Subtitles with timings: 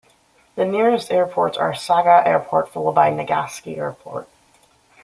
[0.55, 4.27] The nearest airports are Saga Airport followed by Nagasaki Airport.